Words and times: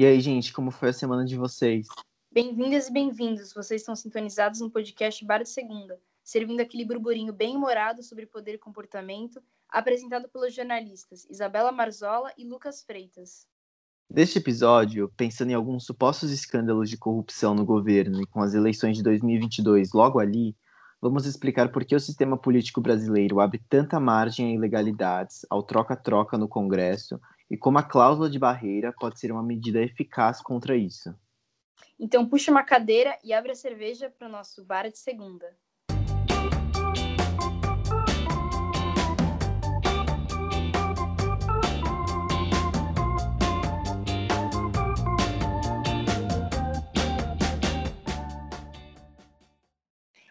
E 0.00 0.06
aí, 0.06 0.18
gente, 0.18 0.50
como 0.50 0.70
foi 0.70 0.88
a 0.88 0.92
semana 0.94 1.26
de 1.26 1.36
vocês? 1.36 1.86
Bem-vindas 2.32 2.88
e 2.88 2.90
bem-vindos. 2.90 3.52
Vocês 3.52 3.82
estão 3.82 3.94
sintonizados 3.94 4.58
no 4.58 4.70
podcast 4.70 5.22
Bar 5.26 5.42
de 5.42 5.50
Segunda, 5.50 6.00
servindo 6.24 6.60
aquele 6.60 6.86
burburinho 6.86 7.34
bem 7.34 7.54
humorado 7.54 8.02
sobre 8.02 8.24
poder 8.24 8.54
e 8.54 8.58
comportamento, 8.58 9.42
apresentado 9.68 10.26
pelos 10.30 10.54
jornalistas 10.54 11.26
Isabela 11.28 11.70
Marzola 11.70 12.32
e 12.38 12.46
Lucas 12.46 12.82
Freitas. 12.82 13.46
Neste 14.10 14.38
episódio, 14.38 15.12
pensando 15.18 15.50
em 15.50 15.54
alguns 15.54 15.84
supostos 15.84 16.30
escândalos 16.30 16.88
de 16.88 16.96
corrupção 16.96 17.54
no 17.54 17.66
governo 17.66 18.22
e 18.22 18.26
com 18.26 18.40
as 18.40 18.54
eleições 18.54 18.96
de 18.96 19.02
2022 19.02 19.92
logo 19.92 20.18
ali, 20.18 20.56
vamos 20.98 21.26
explicar 21.26 21.70
por 21.70 21.84
que 21.84 21.94
o 21.94 22.00
sistema 22.00 22.38
político 22.38 22.80
brasileiro 22.80 23.38
abre 23.38 23.62
tanta 23.68 24.00
margem 24.00 24.46
a 24.46 24.54
ilegalidades, 24.54 25.44
ao 25.50 25.62
troca-troca 25.62 26.38
no 26.38 26.48
Congresso 26.48 27.20
e 27.50 27.56
como 27.56 27.78
a 27.78 27.82
cláusula 27.82 28.30
de 28.30 28.38
barreira 28.38 28.92
pode 28.92 29.18
ser 29.18 29.32
uma 29.32 29.42
medida 29.42 29.82
eficaz 29.82 30.40
contra 30.40 30.76
isso. 30.76 31.12
Então 31.98 32.26
puxa 32.26 32.50
uma 32.50 32.62
cadeira 32.62 33.18
e 33.24 33.32
abre 33.32 33.50
a 33.50 33.56
cerveja 33.56 34.08
para 34.08 34.28
o 34.28 34.30
nosso 34.30 34.64
bar 34.64 34.88
de 34.88 34.98
segunda. 34.98 35.54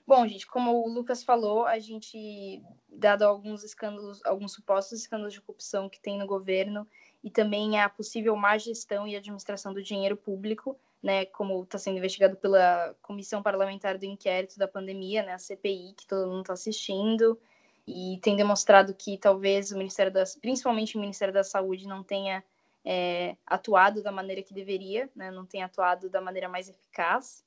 Bom, 0.09 0.27
gente, 0.27 0.47
como 0.47 0.71
o 0.71 0.89
Lucas 0.89 1.23
falou, 1.23 1.67
a 1.67 1.77
gente, 1.77 2.63
dado 2.91 3.21
alguns 3.21 3.63
escândalos, 3.63 4.19
alguns 4.25 4.53
supostos 4.53 5.01
escândalos 5.01 5.33
de 5.33 5.41
corrupção 5.41 5.87
que 5.87 6.01
tem 6.01 6.17
no 6.17 6.25
governo 6.25 6.87
e 7.23 7.29
também 7.29 7.79
a 7.79 7.89
possível 7.89 8.35
má 8.35 8.57
gestão 8.57 9.07
e 9.07 9.15
administração 9.15 9.73
do 9.73 9.83
dinheiro 9.83 10.15
público, 10.15 10.77
né, 11.01 11.25
como 11.25 11.63
está 11.63 11.77
sendo 11.77 11.97
investigado 11.97 12.35
pela 12.37 12.95
Comissão 13.01 13.41
Parlamentar 13.41 13.97
do 13.97 14.05
Inquérito 14.05 14.57
da 14.57 14.67
Pandemia, 14.67 15.23
né, 15.23 15.33
a 15.33 15.37
CPI, 15.37 15.93
que 15.95 16.07
todo 16.07 16.27
mundo 16.27 16.41
está 16.41 16.53
assistindo, 16.53 17.39
e 17.87 18.19
tem 18.21 18.35
demonstrado 18.35 18.93
que 18.93 19.17
talvez 19.17 19.71
o 19.71 19.77
Ministério 19.77 20.11
das, 20.11 20.35
principalmente 20.35 20.97
o 20.97 20.99
Ministério 20.99 21.33
da 21.33 21.43
Saúde, 21.43 21.87
não 21.87 22.03
tenha 22.03 22.43
é, 22.85 23.35
atuado 23.45 24.03
da 24.03 24.11
maneira 24.11 24.43
que 24.43 24.53
deveria, 24.53 25.09
né, 25.15 25.31
não 25.31 25.45
tenha 25.45 25.65
atuado 25.65 26.09
da 26.09 26.21
maneira 26.21 26.47
mais 26.47 26.69
eficaz. 26.69 27.43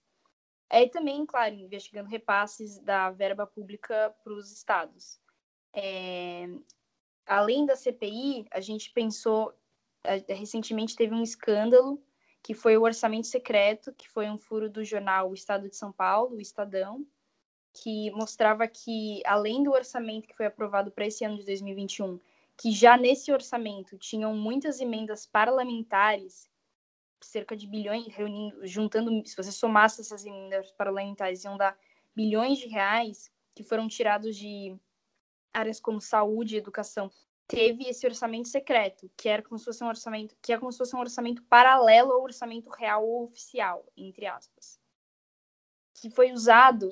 É, 0.69 0.83
e 0.85 0.89
também, 0.89 1.25
claro, 1.27 1.55
investigando 1.55 2.09
repasses 2.09 2.79
da 2.79 3.11
verba 3.11 3.47
pública 3.47 4.15
para 4.25 4.33
os 4.33 4.51
estados. 4.51 5.21
É, 5.75 6.49
além 7.27 7.67
da 7.67 7.77
CPI, 7.77 8.47
a 8.51 8.61
gente 8.61 8.91
pensou, 8.91 9.55
recentemente 10.29 10.97
teve 10.97 11.15
um 11.15 11.23
escândalo 11.23 12.03
que 12.43 12.55
foi 12.55 12.77
o 12.77 12.83
orçamento 12.83 13.27
secreto, 13.27 13.93
que 13.93 14.09
foi 14.09 14.29
um 14.29 14.37
furo 14.37 14.69
do 14.69 14.85
jornal 14.85 15.31
O 15.31 15.35
Estado 15.35 15.69
de 15.69 15.77
São 15.77 15.93
Paulo, 15.93 16.37
o 16.37 16.41
Estadão, 16.41 17.07
que 17.73 18.11
mostrava 18.11 18.67
que, 18.67 19.23
além 19.25 19.63
do 19.63 19.71
orçamento 19.71 20.27
que 20.27 20.37
foi 20.37 20.47
aprovado 20.47 20.91
para 20.91 21.07
esse 21.07 21.25
ano 21.25 21.39
de 21.39 21.45
2021, 21.47 22.19
que 22.57 22.73
já 22.73 22.97
nesse 22.97 23.33
orçamento 23.33 23.97
tinham 23.97 24.35
muitas 24.35 24.81
emendas 24.81 25.25
parlamentares, 25.25 26.51
cerca 27.21 27.57
de 27.57 27.67
bilhões, 27.67 28.09
reunindo, 28.09 28.67
juntando, 28.67 29.27
se 29.27 29.37
você 29.37 29.53
somasse 29.53 30.01
essas 30.01 30.27
emendas 30.27 30.71
parlamentares, 30.73 31.45
iam 31.45 31.57
dar 31.57 31.79
bilhões 32.15 32.59
de 32.59 32.67
reais 32.67 33.31
que 33.55 33.63
foram 33.63 33.87
tirados 33.87 34.37
de 34.37 34.77
áreas 35.55 35.81
como 35.81 36.01
saúde 36.01 36.57
e 36.57 36.59
educação 36.59 37.11
teve 37.53 37.85
esse 37.85 38.07
orçamento 38.07 38.49
secreto, 38.49 39.11
que 39.15 39.29
era 39.29 39.43
como 39.43 39.59
se 39.59 39.67
fosse 39.67 39.85
um 39.85 39.89
orçamento, 39.89 40.35
que 40.41 40.55
é 40.55 40.59
como 40.59 40.73
se 40.73 40.79
fosse 40.79 40.97
um 40.97 41.01
orçamento 41.01 41.43
paralelo 41.43 42.11
ao 42.13 42.23
orçamento 42.23 42.71
real 42.71 43.07
ou 43.07 43.25
oficial, 43.25 43.85
entre 43.95 44.25
aspas, 44.25 44.81
que 45.93 46.09
foi 46.09 46.33
usado 46.33 46.91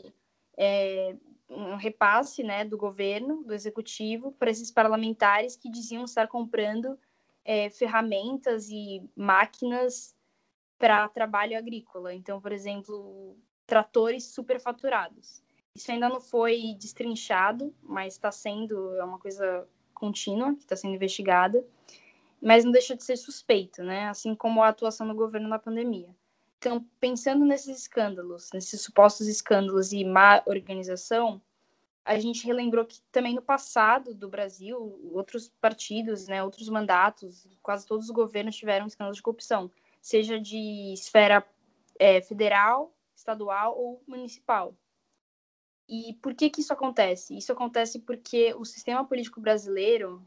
é, 0.58 1.16
um 1.48 1.76
repasse, 1.76 2.42
né, 2.42 2.62
do 2.62 2.76
governo, 2.76 3.42
do 3.42 3.54
executivo, 3.54 4.32
para 4.32 4.50
esses 4.50 4.70
parlamentares 4.70 5.56
que 5.56 5.70
diziam 5.70 6.04
estar 6.04 6.28
comprando 6.28 6.98
é, 7.42 7.70
ferramentas 7.70 8.68
e 8.68 9.02
máquinas 9.16 10.14
para 10.78 11.08
trabalho 11.08 11.56
agrícola. 11.56 12.12
Então, 12.12 12.38
por 12.38 12.52
exemplo, 12.52 13.34
tratores 13.66 14.34
superfaturados. 14.34 15.42
Isso 15.74 15.90
ainda 15.90 16.10
não 16.10 16.20
foi 16.20 16.76
destrinchado, 16.78 17.74
mas 17.82 18.12
está 18.12 18.30
sendo 18.30 18.94
é 18.96 19.04
uma 19.04 19.18
coisa 19.18 19.66
contínua 20.00 20.54
que 20.54 20.62
está 20.62 20.74
sendo 20.74 20.94
investigada, 20.94 21.64
mas 22.40 22.64
não 22.64 22.72
deixa 22.72 22.96
de 22.96 23.04
ser 23.04 23.16
suspeito, 23.16 23.82
né? 23.82 24.08
Assim 24.08 24.34
como 24.34 24.62
a 24.62 24.68
atuação 24.68 25.06
do 25.06 25.14
governo 25.14 25.48
na 25.48 25.58
pandemia. 25.58 26.08
Então, 26.58 26.84
pensando 26.98 27.44
nesses 27.44 27.80
escândalos, 27.80 28.50
nesses 28.52 28.80
supostos 28.80 29.28
escândalos 29.28 29.92
e 29.92 30.04
má 30.04 30.42
organização, 30.46 31.40
a 32.04 32.18
gente 32.18 32.46
relembrou 32.46 32.84
que 32.84 33.00
também 33.12 33.34
no 33.34 33.42
passado 33.42 34.14
do 34.14 34.28
Brasil, 34.28 34.98
outros 35.12 35.48
partidos, 35.60 36.26
né, 36.26 36.42
outros 36.42 36.68
mandatos, 36.68 37.46
quase 37.62 37.86
todos 37.86 38.06
os 38.06 38.10
governos 38.10 38.56
tiveram 38.56 38.86
escândalos 38.86 39.16
de 39.16 39.22
corrupção, 39.22 39.70
seja 40.00 40.40
de 40.40 40.92
esfera 40.92 41.46
é, 41.98 42.20
federal, 42.22 42.94
estadual 43.14 43.78
ou 43.78 44.02
municipal. 44.06 44.74
E 45.90 46.14
por 46.22 46.34
que 46.34 46.48
que 46.48 46.60
isso 46.60 46.72
acontece? 46.72 47.36
Isso 47.36 47.50
acontece 47.50 47.98
porque 47.98 48.54
o 48.54 48.64
sistema 48.64 49.04
político 49.04 49.40
brasileiro, 49.40 50.24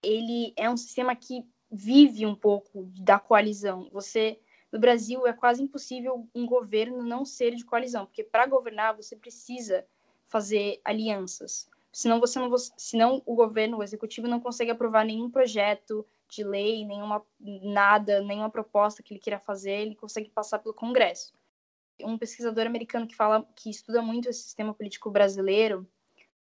ele 0.00 0.52
é 0.56 0.70
um 0.70 0.76
sistema 0.76 1.16
que 1.16 1.44
vive 1.68 2.24
um 2.24 2.36
pouco 2.36 2.88
da 3.00 3.18
coalizão. 3.18 3.90
Você 3.92 4.38
no 4.70 4.78
Brasil 4.78 5.26
é 5.26 5.32
quase 5.32 5.60
impossível 5.60 6.24
um 6.32 6.46
governo 6.46 7.02
não 7.02 7.24
ser 7.24 7.56
de 7.56 7.64
coalizão, 7.64 8.06
porque 8.06 8.22
para 8.22 8.46
governar 8.46 8.94
você 8.94 9.16
precisa 9.16 9.84
fazer 10.28 10.80
alianças. 10.84 11.68
Senão 11.92 12.20
você 12.20 12.38
não 12.38 12.56
senão 12.56 13.20
o 13.26 13.34
governo, 13.34 13.78
o 13.78 13.82
executivo 13.82 14.28
não 14.28 14.38
consegue 14.38 14.70
aprovar 14.70 15.04
nenhum 15.04 15.28
projeto 15.28 16.06
de 16.28 16.44
lei, 16.44 16.84
nenhuma 16.84 17.26
nada, 17.40 18.22
nenhuma 18.22 18.48
proposta 18.48 19.02
que 19.02 19.14
ele 19.14 19.20
queira 19.20 19.40
fazer, 19.40 19.80
ele 19.80 19.96
consegue 19.96 20.30
passar 20.30 20.60
pelo 20.60 20.72
Congresso 20.72 21.32
um 22.04 22.18
pesquisador 22.18 22.66
americano 22.66 23.06
que 23.06 23.14
fala 23.14 23.46
que 23.54 23.70
estuda 23.70 24.02
muito 24.02 24.28
o 24.28 24.32
sistema 24.32 24.74
político 24.74 25.10
brasileiro, 25.10 25.86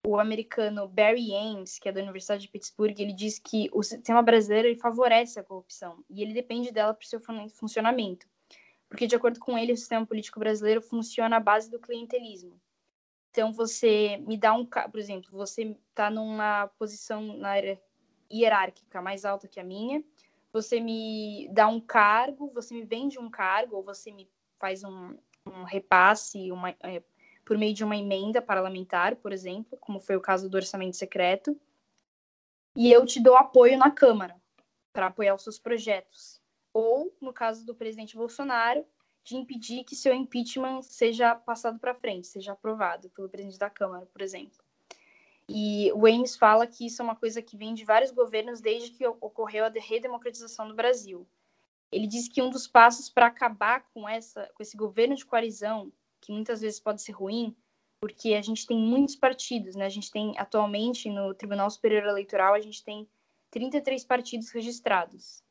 o 0.06 0.18
americano 0.18 0.88
Barry 0.88 1.34
Ames, 1.34 1.78
que 1.78 1.88
é 1.88 1.92
da 1.92 2.00
Universidade 2.00 2.42
de 2.42 2.48
Pittsburgh, 2.48 2.98
ele 2.98 3.12
diz 3.12 3.38
que 3.38 3.68
o 3.72 3.82
sistema 3.82 4.22
brasileiro 4.22 4.74
favorece 4.78 5.38
a 5.38 5.44
corrupção 5.44 6.02
e 6.08 6.22
ele 6.22 6.32
depende 6.32 6.72
dela 6.72 6.94
para 6.94 7.04
o 7.04 7.08
seu 7.08 7.20
funcionamento. 7.50 8.26
Porque, 8.88 9.06
de 9.06 9.14
acordo 9.14 9.38
com 9.38 9.56
ele, 9.56 9.72
o 9.72 9.76
sistema 9.76 10.04
político 10.04 10.40
brasileiro 10.40 10.82
funciona 10.82 11.36
à 11.36 11.40
base 11.40 11.70
do 11.70 11.78
clientelismo. 11.78 12.60
Então, 13.30 13.52
você 13.52 14.16
me 14.16 14.36
dá 14.36 14.52
um. 14.52 14.66
Por 14.66 14.98
exemplo, 14.98 15.30
você 15.30 15.76
está 15.90 16.10
numa 16.10 16.66
posição 16.76 17.36
na 17.36 17.50
área 17.50 17.80
hierárquica 18.32 19.00
mais 19.00 19.24
alta 19.24 19.46
que 19.46 19.60
a 19.60 19.64
minha, 19.64 20.02
você 20.52 20.80
me 20.80 21.48
dá 21.52 21.68
um 21.68 21.80
cargo, 21.80 22.50
você 22.52 22.74
me 22.74 22.82
vende 22.82 23.18
um 23.18 23.30
cargo, 23.30 23.76
ou 23.76 23.82
você 23.84 24.10
me 24.10 24.28
faz 24.58 24.82
um, 24.82 25.16
um 25.46 25.64
repasse 25.64 26.50
uma, 26.52 26.70
é, 26.82 27.02
por 27.44 27.56
meio 27.58 27.74
de 27.74 27.84
uma 27.84 27.96
emenda 27.96 28.40
parlamentar, 28.40 29.16
por 29.16 29.32
exemplo, 29.32 29.78
como 29.78 30.00
foi 30.00 30.16
o 30.16 30.20
caso 30.20 30.48
do 30.48 30.56
orçamento 30.56 30.96
secreto, 30.96 31.58
e 32.76 32.90
eu 32.92 33.04
te 33.04 33.20
dou 33.20 33.36
apoio 33.36 33.76
na 33.76 33.90
Câmara 33.90 34.40
para 34.92 35.06
apoiar 35.06 35.34
os 35.34 35.42
seus 35.42 35.58
projetos. 35.58 36.40
Ou, 36.72 37.12
no 37.20 37.32
caso 37.32 37.66
do 37.66 37.74
presidente 37.74 38.16
Bolsonaro, 38.16 38.84
de 39.24 39.36
impedir 39.36 39.84
que 39.84 39.96
seu 39.96 40.14
impeachment 40.14 40.82
seja 40.82 41.34
passado 41.34 41.78
para 41.78 41.94
frente, 41.94 42.28
seja 42.28 42.52
aprovado 42.52 43.10
pelo 43.10 43.28
presidente 43.28 43.58
da 43.58 43.68
Câmara, 43.68 44.06
por 44.06 44.22
exemplo. 44.22 44.58
E 45.48 45.90
o 45.92 46.06
Ames 46.06 46.36
fala 46.36 46.66
que 46.66 46.86
isso 46.86 47.02
é 47.02 47.04
uma 47.04 47.16
coisa 47.16 47.42
que 47.42 47.56
vem 47.56 47.74
de 47.74 47.84
vários 47.84 48.12
governos 48.12 48.60
desde 48.60 48.92
que 48.92 49.04
ocorreu 49.04 49.64
a 49.64 49.68
redemocratização 49.68 50.68
do 50.68 50.74
Brasil 50.74 51.26
ele 51.92 52.06
diz 52.06 52.28
que 52.28 52.42
um 52.42 52.50
dos 52.50 52.66
passos 52.66 53.08
para 53.08 53.26
acabar 53.26 53.84
com 53.92 54.08
essa 54.08 54.48
com 54.54 54.62
esse 54.62 54.76
governo 54.76 55.14
de 55.14 55.24
coalizão, 55.24 55.92
que 56.20 56.32
muitas 56.32 56.60
vezes 56.60 56.78
pode 56.78 57.02
ser 57.02 57.12
ruim, 57.12 57.56
porque 58.00 58.34
a 58.34 58.42
gente 58.42 58.66
tem 58.66 58.78
muitos 58.78 59.16
partidos, 59.16 59.74
né? 59.76 59.84
A 59.84 59.90
gente 59.90 60.10
tem 60.10 60.38
atualmente 60.38 61.10
no 61.10 61.34
Tribunal 61.34 61.70
Superior 61.70 62.04
Eleitoral, 62.04 62.54
a 62.54 62.60
gente 62.60 62.82
tem 62.82 63.08
33 63.50 64.04
partidos 64.04 64.50
registrados. 64.50 65.42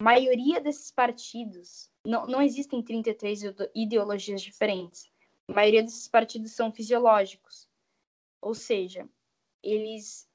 A 0.00 0.04
maioria 0.04 0.60
desses 0.60 0.90
partidos, 0.90 1.90
não, 2.04 2.26
não 2.26 2.42
existem 2.42 2.82
33 2.82 3.42
ideologias 3.74 4.42
diferentes. 4.42 5.08
A 5.48 5.52
maioria 5.52 5.82
desses 5.82 6.08
partidos 6.08 6.52
são 6.52 6.72
fisiológicos. 6.72 7.68
Ou 8.40 8.54
seja, 8.54 9.08
eles 9.62 10.28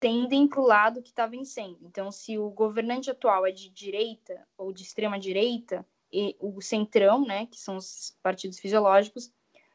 tendem 0.00 0.48
para 0.48 0.60
o 0.60 0.66
lado 0.66 1.02
que 1.02 1.10
está 1.10 1.26
vencendo. 1.26 1.78
Então, 1.82 2.10
se 2.10 2.38
o 2.38 2.50
governante 2.50 3.10
atual 3.10 3.46
é 3.46 3.52
de 3.52 3.68
direita 3.68 4.48
ou 4.56 4.72
de 4.72 4.82
extrema 4.82 5.20
direita, 5.20 5.86
e 6.12 6.34
o 6.40 6.60
centrão, 6.60 7.24
né, 7.24 7.46
que 7.46 7.60
são 7.60 7.76
os 7.76 8.18
partidos 8.22 8.58
fisiológicos, 8.58 9.32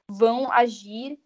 vão 0.10 0.52
agir 0.52 1.18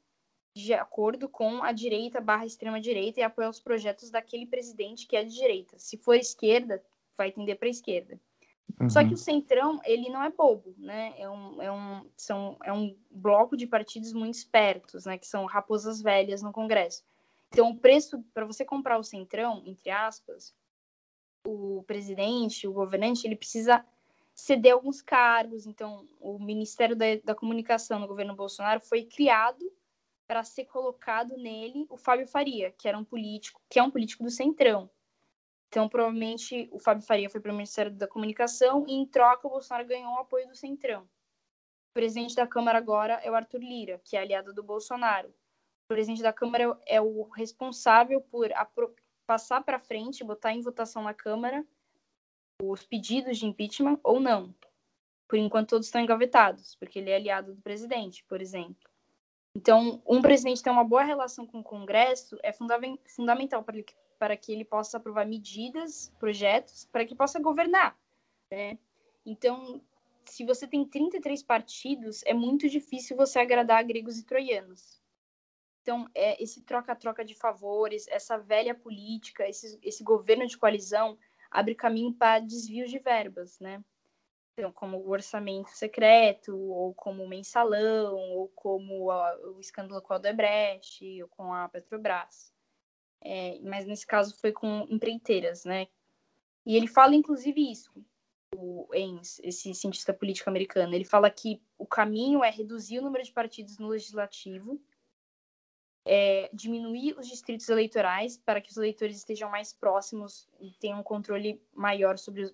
de 0.55 0.73
acordo 0.73 1.29
com 1.29 1.63
a 1.63 1.71
direita 1.71 2.19
barra 2.19 2.45
extrema 2.45 2.79
direita 2.79 3.19
e 3.19 3.23
apoiar 3.23 3.49
os 3.49 3.59
projetos 3.59 4.09
daquele 4.09 4.45
presidente 4.45 5.07
que 5.07 5.15
é 5.15 5.23
de 5.23 5.33
direita. 5.33 5.79
Se 5.79 5.97
for 5.97 6.15
esquerda, 6.15 6.83
vai 7.17 7.31
tender 7.31 7.57
para 7.57 7.67
a 7.67 7.71
esquerda. 7.71 8.19
Uhum. 8.79 8.89
Só 8.89 9.03
que 9.03 9.13
o 9.13 9.17
Centrão, 9.17 9.79
ele 9.83 10.09
não 10.09 10.23
é 10.23 10.29
bobo, 10.29 10.75
né? 10.77 11.13
É 11.17 11.29
um, 11.29 11.61
é, 11.61 11.71
um, 11.71 12.05
são, 12.15 12.57
é 12.63 12.71
um 12.71 12.95
bloco 13.09 13.57
de 13.57 13.65
partidos 13.65 14.13
muito 14.13 14.35
espertos, 14.35 15.05
né? 15.05 15.17
Que 15.17 15.27
são 15.27 15.45
raposas 15.45 16.01
velhas 16.01 16.41
no 16.41 16.51
Congresso. 16.51 17.03
Então, 17.51 17.69
o 17.69 17.77
preço 17.77 18.23
para 18.33 18.45
você 18.45 18.63
comprar 18.63 18.97
o 18.97 19.03
Centrão, 19.03 19.63
entre 19.65 19.89
aspas, 19.89 20.55
o 21.45 21.83
presidente, 21.83 22.67
o 22.67 22.73
governante, 22.73 23.25
ele 23.25 23.35
precisa 23.35 23.85
ceder 24.33 24.73
alguns 24.73 25.01
cargos. 25.01 25.65
Então, 25.65 26.07
o 26.19 26.39
Ministério 26.39 26.95
da, 26.95 27.05
da 27.23 27.35
Comunicação 27.35 27.99
no 27.99 28.07
governo 28.07 28.35
Bolsonaro 28.35 28.79
foi 28.79 29.03
criado 29.03 29.65
para 30.27 30.43
ser 30.43 30.65
colocado 30.65 31.35
nele 31.37 31.87
o 31.89 31.97
Fábio 31.97 32.27
Faria, 32.27 32.71
que 32.71 32.87
era 32.87 32.97
um 32.97 33.03
político, 33.03 33.61
que 33.67 33.79
é 33.79 33.83
um 33.83 33.89
político 33.89 34.23
do 34.23 34.29
Centrão. 34.29 34.89
Então, 35.67 35.89
provavelmente, 35.89 36.69
o 36.71 36.79
Fábio 36.79 37.05
Faria 37.05 37.29
foi 37.29 37.41
para 37.41 37.51
o 37.51 37.55
Ministério 37.55 37.91
da 37.91 38.07
Comunicação 38.07 38.85
e, 38.87 38.93
em 38.93 39.05
troca, 39.05 39.47
o 39.47 39.51
Bolsonaro 39.51 39.87
ganhou 39.87 40.13
o 40.13 40.19
apoio 40.19 40.47
do 40.47 40.55
Centrão. 40.55 41.03
O 41.03 41.93
presidente 41.93 42.35
da 42.35 42.47
Câmara 42.47 42.77
agora 42.77 43.15
é 43.23 43.29
o 43.29 43.35
Arthur 43.35 43.59
Lira, 43.59 43.99
que 44.03 44.15
é 44.15 44.21
aliado 44.21 44.53
do 44.53 44.63
Bolsonaro. 44.63 45.33
Presidente 45.89 46.21
da 46.21 46.31
Câmara 46.31 46.79
é 46.85 47.01
o 47.01 47.23
responsável 47.29 48.21
por 48.21 48.51
passar 49.25 49.63
para 49.63 49.79
frente, 49.79 50.23
botar 50.23 50.53
em 50.53 50.61
votação 50.61 51.01
na 51.01 51.15
Câmara 51.15 51.65
os 52.61 52.85
pedidos 52.85 53.39
de 53.39 53.47
impeachment 53.47 53.99
ou 54.03 54.19
não. 54.19 54.53
Por 55.27 55.39
enquanto, 55.39 55.69
todos 55.69 55.87
estão 55.87 55.99
engavetados, 55.99 56.75
porque 56.75 56.99
ele 56.99 57.09
é 57.09 57.15
aliado 57.15 57.55
do 57.55 57.61
presidente, 57.63 58.23
por 58.25 58.39
exemplo. 58.39 58.87
Então, 59.55 59.99
um 60.05 60.21
presidente 60.21 60.61
ter 60.61 60.69
uma 60.69 60.83
boa 60.83 61.01
relação 61.01 61.47
com 61.47 61.59
o 61.59 61.63
Congresso 61.63 62.37
é 62.43 62.53
fundamental 62.53 63.63
para 63.63 63.75
ele, 63.75 63.85
para 64.19 64.37
que 64.37 64.51
ele 64.51 64.63
possa 64.63 64.97
aprovar 64.97 65.25
medidas, 65.25 66.13
projetos, 66.19 66.85
para 66.85 67.03
que 67.03 67.15
possa 67.15 67.39
governar. 67.39 67.99
Né? 68.51 68.77
Então, 69.25 69.81
se 70.23 70.45
você 70.45 70.67
tem 70.67 70.85
33 70.85 71.41
partidos, 71.41 72.21
é 72.25 72.33
muito 72.33 72.69
difícil 72.69 73.17
você 73.17 73.39
agradar 73.39 73.83
gregos 73.83 74.19
e 74.19 74.23
troianos. 74.23 74.98
Então, 75.81 76.07
é, 76.13 76.41
esse 76.41 76.61
troca-troca 76.61 77.23
de 77.23 77.33
favores, 77.33 78.07
essa 78.07 78.37
velha 78.37 78.75
política, 78.75 79.47
esse, 79.47 79.79
esse 79.81 80.03
governo 80.03 80.45
de 80.45 80.57
coalizão 80.57 81.17
abre 81.49 81.73
caminho 81.73 82.13
para 82.13 82.39
desvios 82.39 82.91
de 82.91 82.99
verbas, 82.99 83.59
né? 83.59 83.83
Então, 84.53 84.71
como 84.73 84.97
o 84.97 85.09
orçamento 85.09 85.69
secreto, 85.69 86.55
ou 86.57 86.93
como 86.93 87.23
o 87.23 87.29
mensalão, 87.29 88.17
ou 88.17 88.49
como 88.49 89.09
a, 89.09 89.37
o 89.55 89.59
escândalo 89.59 90.01
com 90.01 90.13
a 90.13 90.17
Odebrecht, 90.17 91.23
ou 91.23 91.29
com 91.29 91.53
a 91.53 91.69
Petrobras. 91.69 92.53
É, 93.21 93.57
mas 93.61 93.85
nesse 93.85 94.05
caso 94.05 94.37
foi 94.39 94.51
com 94.51 94.85
empreiteiras, 94.89 95.63
né? 95.63 95.87
E 96.65 96.75
ele 96.75 96.87
fala, 96.87 97.15
inclusive, 97.15 97.71
isso, 97.71 97.91
o 98.55 98.87
Ames, 98.93 99.39
esse 99.43 99.73
cientista 99.73 100.13
político 100.13 100.49
americano. 100.49 100.93
Ele 100.93 101.05
fala 101.05 101.29
que 101.29 101.61
o 101.77 101.85
caminho 101.85 102.43
é 102.43 102.49
reduzir 102.49 102.99
o 102.99 103.01
número 103.01 103.23
de 103.23 103.31
partidos 103.31 103.77
no 103.77 103.87
legislativo 103.87 104.79
é, 106.05 106.49
diminuir 106.53 107.15
os 107.17 107.27
distritos 107.27 107.67
eleitorais 107.69 108.37
para 108.37 108.61
que 108.61 108.71
os 108.71 108.77
eleitores 108.77 109.17
estejam 109.17 109.49
mais 109.49 109.73
próximos 109.73 110.47
e 110.59 110.71
tenham 110.79 110.99
um 110.99 111.03
controle 111.03 111.61
maior 111.73 112.17
sobre, 112.17 112.53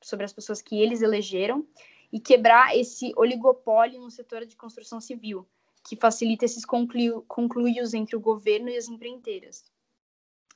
sobre 0.00 0.24
as 0.24 0.32
pessoas 0.32 0.60
que 0.60 0.80
eles 0.80 1.02
elegeram 1.02 1.66
e 2.12 2.18
quebrar 2.18 2.76
esse 2.76 3.12
oligopólio 3.16 4.00
no 4.00 4.10
setor 4.10 4.44
de 4.44 4.56
construção 4.56 5.00
civil, 5.00 5.46
que 5.86 5.96
facilita 5.96 6.44
esses 6.44 6.64
concluios 6.64 7.94
entre 7.94 8.16
o 8.16 8.20
governo 8.20 8.68
e 8.68 8.76
as 8.76 8.88
empreiteiras. 8.88 9.64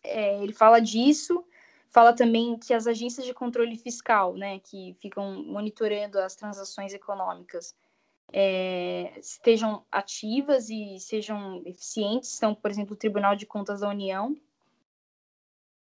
É, 0.02 0.42
ele 0.42 0.52
fala 0.52 0.80
disso, 0.80 1.44
fala 1.88 2.12
também 2.12 2.58
que 2.58 2.74
as 2.74 2.86
agências 2.86 3.24
de 3.24 3.32
controle 3.32 3.76
fiscal, 3.78 4.34
né, 4.34 4.58
que 4.58 4.96
ficam 5.00 5.42
monitorando 5.44 6.18
as 6.18 6.34
transações 6.34 6.92
econômicas, 6.92 7.74
é, 8.32 9.18
estejam 9.18 9.84
ativas 9.90 10.68
e 10.68 10.98
sejam 10.98 11.62
eficientes, 11.66 12.30
são, 12.30 12.54
por 12.54 12.70
exemplo, 12.70 12.94
o 12.94 12.98
Tribunal 12.98 13.36
de 13.36 13.46
Contas 13.46 13.80
da 13.80 13.88
União. 13.88 14.36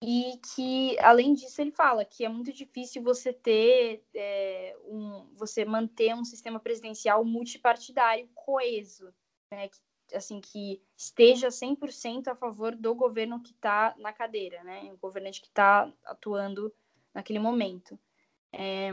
E 0.03 0.39
que, 0.55 0.97
além 0.99 1.33
disso, 1.33 1.61
ele 1.61 1.71
fala 1.71 2.03
que 2.03 2.25
é 2.25 2.29
muito 2.29 2.51
difícil 2.51 3.03
você 3.03 3.31
ter, 3.31 4.03
é, 4.15 4.75
um, 4.85 5.27
você 5.35 5.63
manter 5.63 6.15
um 6.15 6.25
sistema 6.25 6.59
presidencial 6.59 7.23
multipartidário 7.23 8.27
coeso, 8.33 9.13
né? 9.51 9.69
Que, 9.69 10.15
assim, 10.15 10.41
que 10.41 10.81
esteja 10.97 11.49
100% 11.49 12.29
a 12.29 12.35
favor 12.35 12.75
do 12.75 12.95
governo 12.95 13.43
que 13.43 13.51
está 13.51 13.93
na 13.99 14.11
cadeira, 14.11 14.63
né? 14.63 14.91
O 14.91 14.97
governante 14.97 15.39
que 15.39 15.47
está 15.47 15.91
atuando 16.03 16.73
naquele 17.13 17.37
momento. 17.37 17.99
É, 18.51 18.91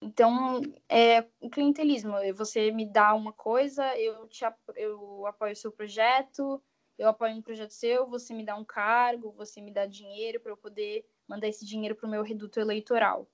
então, 0.00 0.60
é 0.88 1.24
o 1.40 1.48
clientelismo. 1.48 2.12
Você 2.34 2.70
me 2.70 2.86
dá 2.86 3.14
uma 3.14 3.32
coisa, 3.32 3.98
eu, 3.98 4.26
te, 4.28 4.44
eu 4.76 5.26
apoio 5.26 5.52
o 5.52 5.56
seu 5.56 5.72
projeto, 5.72 6.62
eu 6.98 7.08
apoio 7.08 7.34
um 7.34 7.42
projeto 7.42 7.70
seu, 7.70 8.06
você 8.06 8.34
me 8.34 8.44
dá 8.44 8.54
um 8.56 8.64
cargo, 8.64 9.32
você 9.32 9.60
me 9.60 9.72
dá 9.72 9.86
dinheiro 9.86 10.40
para 10.40 10.52
eu 10.52 10.56
poder 10.56 11.04
mandar 11.26 11.48
esse 11.48 11.64
dinheiro 11.64 11.94
para 11.94 12.06
o 12.06 12.10
meu 12.10 12.22
reduto 12.22 12.60
eleitoral. 12.60 13.28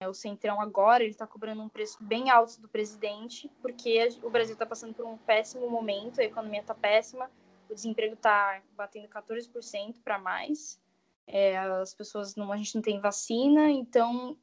É, 0.00 0.08
o 0.08 0.14
Centrão 0.14 0.60
agora 0.60 1.02
ele 1.02 1.12
está 1.12 1.26
cobrando 1.26 1.62
um 1.62 1.68
preço 1.68 2.02
bem 2.02 2.28
alto 2.28 2.60
do 2.60 2.68
presidente, 2.68 3.48
porque 3.60 4.08
o 4.22 4.30
Brasil 4.30 4.54
está 4.54 4.66
passando 4.66 4.94
por 4.94 5.06
um 5.06 5.16
péssimo 5.16 5.68
momento, 5.70 6.20
a 6.20 6.24
economia 6.24 6.60
está 6.60 6.74
péssima, 6.74 7.30
o 7.70 7.74
desemprego 7.74 8.14
está 8.14 8.60
batendo 8.76 9.08
14% 9.08 10.02
para 10.02 10.18
mais, 10.18 10.80
é, 11.26 11.56
as 11.56 11.94
pessoas 11.94 12.34
não, 12.34 12.52
a 12.52 12.56
gente 12.56 12.74
não 12.74 12.82
tem 12.82 13.00
vacina, 13.00 13.70
então 13.70 14.36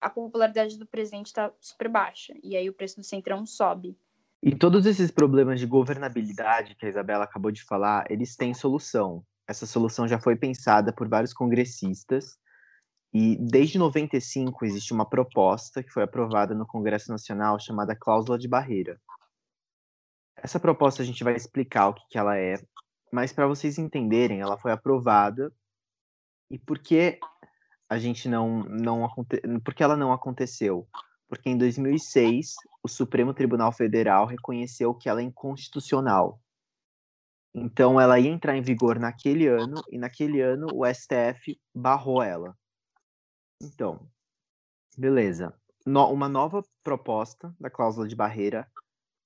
a 0.00 0.08
popularidade 0.10 0.78
do 0.78 0.86
presidente 0.86 1.26
está 1.26 1.52
super 1.60 1.88
baixa. 1.88 2.34
E 2.42 2.56
aí 2.56 2.68
o 2.68 2.74
preço 2.74 2.96
do 2.96 3.04
Centrão 3.04 3.44
sobe. 3.44 3.96
E 4.42 4.54
todos 4.54 4.86
esses 4.86 5.10
problemas 5.10 5.58
de 5.58 5.66
governabilidade 5.66 6.74
que 6.76 6.86
a 6.86 6.88
Isabela 6.88 7.24
acabou 7.24 7.50
de 7.50 7.64
falar, 7.64 8.04
eles 8.10 8.36
têm 8.36 8.54
solução. 8.54 9.24
Essa 9.48 9.66
solução 9.66 10.06
já 10.06 10.20
foi 10.20 10.36
pensada 10.36 10.92
por 10.92 11.08
vários 11.08 11.32
congressistas. 11.32 12.38
E 13.12 13.36
desde 13.40 13.78
95 13.78 14.64
existe 14.64 14.92
uma 14.92 15.08
proposta 15.08 15.82
que 15.82 15.90
foi 15.90 16.02
aprovada 16.02 16.54
no 16.54 16.66
Congresso 16.66 17.10
Nacional 17.10 17.58
chamada 17.58 17.96
cláusula 17.96 18.38
de 18.38 18.46
barreira. 18.46 19.00
Essa 20.36 20.60
proposta 20.60 21.02
a 21.02 21.06
gente 21.06 21.24
vai 21.24 21.34
explicar 21.34 21.88
o 21.88 21.94
que, 21.94 22.02
que 22.10 22.18
ela 22.18 22.36
é, 22.38 22.54
mas 23.12 23.32
para 23.32 23.46
vocês 23.46 23.78
entenderem, 23.78 24.40
ela 24.40 24.58
foi 24.58 24.70
aprovada 24.70 25.52
e 26.50 26.58
por 26.58 26.78
que 26.78 27.18
a 27.88 27.98
gente 27.98 28.28
não 28.28 28.64
não 28.64 29.08
porque 29.64 29.82
ela 29.82 29.96
não 29.96 30.12
aconteceu? 30.12 30.86
Porque 31.28 31.48
em 31.48 31.56
2006 31.56 32.54
o 32.82 32.88
Supremo 32.88 33.34
Tribunal 33.34 33.72
Federal 33.72 34.26
reconheceu 34.26 34.94
que 34.94 35.08
ela 35.08 35.20
é 35.20 35.24
inconstitucional. 35.24 36.40
Então 37.54 38.00
ela 38.00 38.18
ia 38.18 38.30
entrar 38.30 38.56
em 38.56 38.62
vigor 38.62 38.98
naquele 38.98 39.46
ano 39.46 39.82
e 39.90 39.98
naquele 39.98 40.40
ano 40.40 40.66
o 40.72 40.84
STF 40.86 41.58
barrou 41.74 42.22
ela. 42.22 42.56
Então, 43.60 44.08
beleza. 44.96 45.54
No, 45.84 46.12
uma 46.12 46.28
nova 46.28 46.62
proposta 46.82 47.54
da 47.58 47.70
cláusula 47.70 48.06
de 48.06 48.14
barreira 48.14 48.70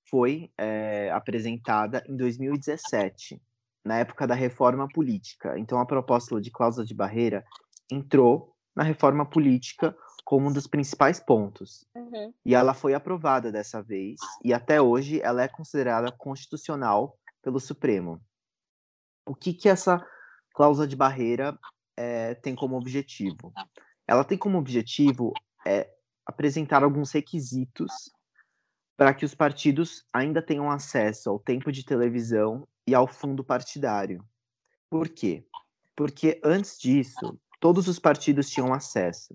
foi 0.09 0.51
é, 0.57 1.11
apresentada 1.11 2.03
em 2.07 2.15
2017, 2.15 3.41
na 3.85 3.99
época 3.99 4.25
da 4.25 4.35
reforma 4.35 4.87
política. 4.87 5.57
Então 5.59 5.79
a 5.79 5.85
proposta 5.85 6.39
de 6.39 6.51
cláusula 6.51 6.85
de 6.85 6.93
barreira 6.93 7.45
entrou 7.91 8.52
na 8.75 8.83
reforma 8.83 9.25
política 9.25 9.95
como 10.23 10.49
um 10.49 10.53
dos 10.53 10.67
principais 10.67 11.19
pontos. 11.19 11.85
Uhum. 11.95 12.33
E 12.45 12.55
ela 12.55 12.73
foi 12.73 12.93
aprovada 12.93 13.51
dessa 13.51 13.81
vez, 13.81 14.19
e 14.43 14.53
até 14.53 14.81
hoje 14.81 15.21
ela 15.21 15.43
é 15.43 15.47
considerada 15.47 16.11
constitucional 16.11 17.17
pelo 17.41 17.59
Supremo. 17.59 18.21
O 19.25 19.35
que, 19.35 19.53
que 19.53 19.69
essa 19.69 20.05
cláusula 20.53 20.87
de 20.87 20.95
barreira 20.95 21.57
é, 21.97 22.35
tem 22.35 22.55
como 22.55 22.77
objetivo? 22.77 23.53
Ela 24.07 24.23
tem 24.23 24.37
como 24.37 24.57
objetivo 24.57 25.33
é, 25.65 25.89
apresentar 26.25 26.83
alguns 26.83 27.11
requisitos 27.11 27.91
para 28.95 29.13
que 29.13 29.25
os 29.25 29.35
partidos 29.35 30.05
ainda 30.13 30.41
tenham 30.41 30.69
acesso 30.69 31.29
ao 31.29 31.39
tempo 31.39 31.71
de 31.71 31.83
televisão 31.83 32.67
e 32.87 32.93
ao 32.93 33.07
fundo 33.07 33.43
partidário. 33.43 34.23
Por 34.89 35.09
quê? 35.09 35.45
Porque 35.95 36.39
antes 36.43 36.79
disso, 36.79 37.39
todos 37.63 37.87
os 37.87 37.97
partidos 37.97 38.49
tinham 38.49 38.73
acesso. 38.73 39.33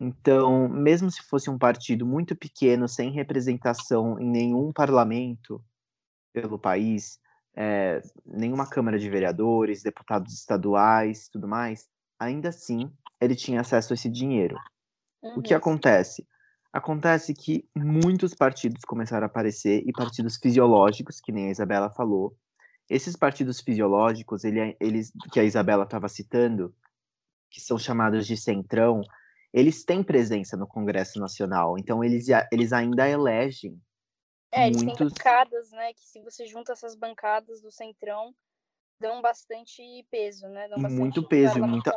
Então, 0.00 0.66
mesmo 0.66 1.10
se 1.10 1.20
fosse 1.20 1.50
um 1.50 1.58
partido 1.58 2.06
muito 2.06 2.34
pequeno, 2.34 2.88
sem 2.88 3.10
representação 3.10 4.18
em 4.18 4.30
nenhum 4.30 4.72
parlamento 4.72 5.62
pelo 6.32 6.58
país, 6.58 7.20
é, 7.54 8.00
nenhuma 8.24 8.66
Câmara 8.66 8.98
de 8.98 9.10
Vereadores, 9.10 9.82
deputados 9.82 10.32
estaduais, 10.32 11.28
tudo 11.28 11.46
mais, 11.46 11.86
ainda 12.18 12.48
assim 12.48 12.90
ele 13.20 13.36
tinha 13.36 13.60
acesso 13.60 13.92
a 13.92 13.94
esse 13.94 14.08
dinheiro. 14.08 14.56
Uhum. 15.22 15.34
O 15.40 15.42
que 15.42 15.52
uhum. 15.52 15.58
acontece? 15.58 16.26
Acontece 16.72 17.34
que 17.34 17.68
muitos 17.76 18.32
partidos 18.32 18.86
começaram 18.86 19.24
a 19.24 19.26
aparecer 19.26 19.82
e 19.86 19.92
partidos 19.92 20.38
fisiológicos, 20.38 21.20
que 21.20 21.30
nem 21.30 21.48
a 21.48 21.50
Isabela 21.50 21.90
falou. 21.90 22.34
Esses 22.88 23.14
partidos 23.16 23.60
fisiológicos, 23.60 24.44
ele, 24.44 24.74
eles 24.80 25.12
que 25.30 25.38
a 25.38 25.44
Isabela 25.44 25.84
estava 25.84 26.08
citando, 26.08 26.74
que 27.50 27.60
são 27.60 27.78
chamados 27.78 28.26
de 28.26 28.36
centrão, 28.36 29.02
eles 29.52 29.84
têm 29.84 30.02
presença 30.02 30.56
no 30.56 30.66
Congresso 30.66 31.18
Nacional, 31.18 31.76
então 31.78 32.04
eles, 32.04 32.26
eles 32.52 32.72
ainda 32.72 33.08
elegem 33.08 33.80
é, 34.52 34.66
eles 34.66 34.82
muitos... 34.82 34.98
têm 34.98 35.08
bancadas, 35.08 35.70
né? 35.70 35.92
Que 35.94 36.06
se 36.06 36.20
você 36.20 36.46
junta 36.46 36.72
essas 36.72 36.96
bancadas 36.96 37.60
do 37.62 37.70
Centrão, 37.70 38.34
dão 39.00 39.22
bastante 39.22 39.82
peso, 40.10 40.48
né? 40.48 40.68
Bastante 40.68 40.92
muito 40.92 41.26
peso 41.26 41.58
e 41.58 41.60
muita. 41.62 41.92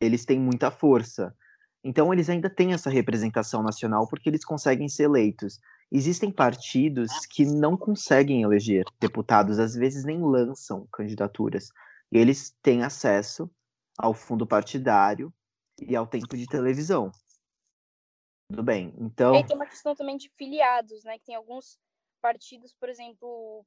Eles 0.00 0.24
têm 0.24 0.40
muita 0.40 0.70
força. 0.70 1.34
Então 1.82 2.12
eles 2.12 2.28
ainda 2.28 2.50
têm 2.50 2.72
essa 2.72 2.90
representação 2.90 3.62
nacional 3.62 4.08
porque 4.08 4.28
eles 4.28 4.44
conseguem 4.44 4.88
ser 4.88 5.04
eleitos. 5.04 5.60
Existem 5.92 6.32
partidos 6.32 7.12
que 7.30 7.44
não 7.44 7.76
conseguem 7.76 8.42
eleger 8.42 8.84
deputados, 8.98 9.58
às 9.58 9.74
vezes 9.74 10.04
nem 10.04 10.20
lançam 10.20 10.88
candidaturas. 10.92 11.68
Eles 12.10 12.56
têm 12.62 12.82
acesso 12.82 13.50
ao 13.98 14.14
fundo 14.14 14.46
partidário 14.46 15.32
e 15.80 15.94
ao 15.94 16.06
tempo 16.06 16.36
de 16.36 16.46
televisão. 16.46 17.10
Tudo 18.48 18.62
bem. 18.62 18.92
Então. 18.98 19.34
E 19.34 19.44
tem 19.44 19.56
uma 19.56 19.66
questão 19.66 19.94
também 19.94 20.16
de 20.16 20.30
filiados, 20.36 21.04
né? 21.04 21.18
Que 21.18 21.24
tem 21.24 21.34
alguns 21.34 21.78
partidos, 22.20 22.74
por 22.74 22.88
exemplo, 22.88 23.64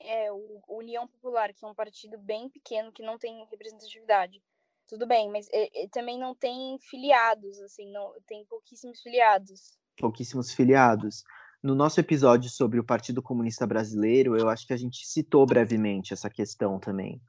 é, 0.00 0.32
o 0.32 0.62
União 0.68 1.06
Popular, 1.06 1.52
que 1.52 1.64
é 1.64 1.68
um 1.68 1.74
partido 1.74 2.18
bem 2.18 2.48
pequeno 2.48 2.92
que 2.92 3.02
não 3.02 3.18
tem 3.18 3.44
representatividade. 3.50 4.42
Tudo 4.88 5.06
bem, 5.06 5.30
mas 5.30 5.46
é, 5.52 5.84
é, 5.84 5.88
também 5.88 6.18
não 6.18 6.34
tem 6.34 6.78
filiados, 6.80 7.60
assim, 7.60 7.92
não 7.92 8.12
tem 8.26 8.44
pouquíssimos 8.46 9.00
filiados. 9.00 9.78
Pouquíssimos 9.96 10.52
filiados. 10.52 11.22
No 11.62 11.74
nosso 11.74 12.00
episódio 12.00 12.48
sobre 12.48 12.80
o 12.80 12.84
Partido 12.84 13.22
Comunista 13.22 13.66
Brasileiro, 13.66 14.36
eu 14.36 14.48
acho 14.48 14.66
que 14.66 14.72
a 14.72 14.76
gente 14.76 15.06
citou 15.06 15.46
brevemente 15.46 16.12
essa 16.12 16.30
questão 16.30 16.80
também. 16.80 17.20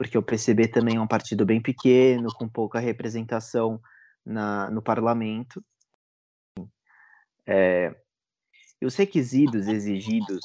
Porque 0.00 0.16
o 0.16 0.22
PCB 0.22 0.66
também 0.68 0.96
é 0.96 1.00
um 1.00 1.06
partido 1.06 1.44
bem 1.44 1.60
pequeno, 1.60 2.32
com 2.32 2.48
pouca 2.48 2.78
representação 2.78 3.78
na, 4.24 4.70
no 4.70 4.80
parlamento. 4.80 5.62
É, 7.46 7.94
e 8.80 8.86
os 8.86 8.96
requisitos 8.96 9.68
exigidos 9.68 10.40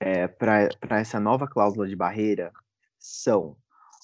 é, 0.00 0.26
para 0.26 0.70
essa 0.98 1.20
nova 1.20 1.46
cláusula 1.46 1.86
de 1.86 1.94
barreira 1.94 2.50
são 2.98 3.58